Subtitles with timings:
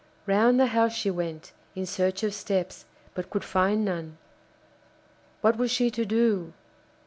[0.25, 4.17] Round the house she went, in search of steps, but could find none.
[5.41, 6.53] What was she to do?